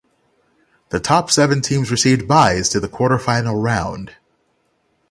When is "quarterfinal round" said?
2.89-4.15